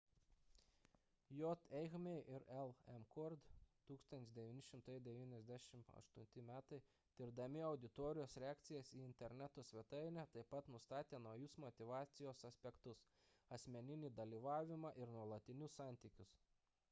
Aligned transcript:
j. 1.39 1.49
eighmey 1.79 2.21
ir 2.35 2.43
l. 2.59 2.71
mccord 3.01 3.43
1998 3.89 6.23
m. 6.45 6.49
tirdami 7.19 7.61
auditorijos 7.67 8.35
reakcijas 8.45 8.89
į 8.99 9.01
interneto 9.09 9.65
svetainę 9.71 10.23
taip 10.37 10.49
pat 10.55 10.69
nustatė 10.77 11.19
naujus 11.27 11.57
motyvacijos 11.65 12.41
aspektus– 12.51 13.03
asmeninį 13.59 14.09
dalyvavimą 14.21 14.93
ir 15.05 15.13
nuolatinius 15.19 15.77
santykius 15.83 16.35